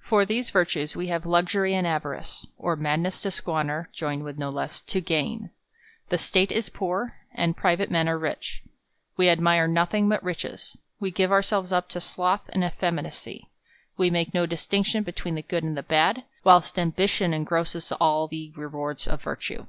For 0.00 0.24
these 0.26 0.50
virtues, 0.50 0.96
we 0.96 1.06
have 1.06 1.24
luxury 1.24 1.72
and 1.72 1.86
avarice; 1.86 2.44
or 2.58 2.74
madness 2.74 3.20
to 3.20 3.30
squander, 3.30 3.88
joined 3.92 4.24
with 4.24 4.36
no 4.36 4.50
less, 4.50 4.80
to 4.80 5.00
gain; 5.00 5.50
the 6.08 6.18
State 6.18 6.50
is 6.50 6.68
poor, 6.68 7.16
and 7.32 7.56
private 7.56 7.88
men 7.88 8.08
are 8.08 8.18
rich. 8.18 8.64
We 9.16 9.28
ad 9.28 9.40
mire 9.40 9.68
nothing 9.68 10.08
but 10.08 10.20
riches; 10.20 10.76
we 10.98 11.12
give 11.12 11.30
ourselves 11.30 11.70
up 11.70 11.88
to 11.90 12.00
sloth 12.00 12.48
and 12.52 12.64
effeminacy; 12.64 13.50
we 13.96 14.10
make 14.10 14.34
no 14.34 14.46
distinction 14.46 15.04
between 15.04 15.36
the 15.36 15.42
good 15.42 15.62
and 15.62 15.76
the 15.76 15.84
bad; 15.84 16.24
whilst 16.42 16.76
ambition 16.76 17.32
engrosses 17.32 17.92
all 18.00 18.26
the 18.26 18.52
re 18.56 18.66
wards 18.66 19.06
of 19.06 19.22
virtue. 19.22 19.68